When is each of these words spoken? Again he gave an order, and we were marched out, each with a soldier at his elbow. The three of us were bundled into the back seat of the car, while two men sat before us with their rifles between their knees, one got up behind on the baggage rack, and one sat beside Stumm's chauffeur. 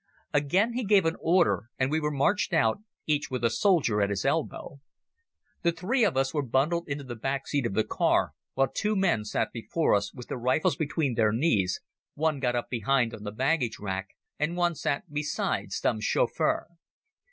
Again 0.33 0.73
he 0.73 0.83
gave 0.83 1.05
an 1.05 1.15
order, 1.19 1.65
and 1.77 1.91
we 1.91 1.99
were 1.99 2.09
marched 2.09 2.53
out, 2.53 2.79
each 3.05 3.29
with 3.29 3.43
a 3.43 3.51
soldier 3.51 4.01
at 4.01 4.09
his 4.09 4.25
elbow. 4.25 4.79
The 5.61 5.71
three 5.71 6.03
of 6.03 6.17
us 6.17 6.33
were 6.33 6.41
bundled 6.41 6.87
into 6.89 7.03
the 7.03 7.15
back 7.15 7.45
seat 7.47 7.67
of 7.67 7.75
the 7.75 7.83
car, 7.83 8.31
while 8.55 8.67
two 8.67 8.95
men 8.95 9.25
sat 9.25 9.51
before 9.53 9.93
us 9.93 10.11
with 10.11 10.27
their 10.29 10.39
rifles 10.39 10.75
between 10.75 11.13
their 11.13 11.31
knees, 11.31 11.81
one 12.15 12.39
got 12.39 12.55
up 12.55 12.67
behind 12.71 13.13
on 13.13 13.21
the 13.21 13.31
baggage 13.31 13.77
rack, 13.79 14.07
and 14.39 14.57
one 14.57 14.73
sat 14.73 15.03
beside 15.13 15.71
Stumm's 15.71 16.03
chauffeur. 16.03 16.65